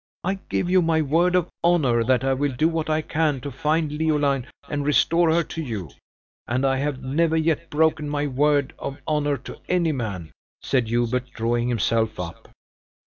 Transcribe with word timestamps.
I 0.23 0.39
give 0.49 0.67
you 0.67 0.81
my 0.81 1.03
word 1.03 1.35
of 1.35 1.47
honor 1.63 2.03
that 2.03 2.23
I 2.23 2.33
will 2.33 2.51
do 2.53 2.67
what 2.67 2.89
I 2.89 3.03
can 3.03 3.39
to 3.41 3.51
find 3.51 3.91
Leoline 3.91 4.47
and 4.67 4.83
restore 4.83 5.31
her 5.31 5.43
to 5.43 5.61
you; 5.61 5.91
and 6.47 6.65
I 6.65 6.77
have 6.77 7.03
never 7.03 7.37
yet 7.37 7.69
broken 7.69 8.09
my 8.09 8.25
word 8.25 8.73
of 8.79 8.97
honor 9.05 9.37
to 9.37 9.59
any 9.69 9.91
man," 9.91 10.31
said 10.59 10.87
Hubert, 10.87 11.29
drawing 11.35 11.67
himself 11.69 12.19
up. 12.19 12.49